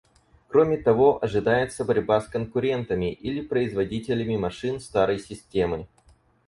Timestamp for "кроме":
0.49-0.77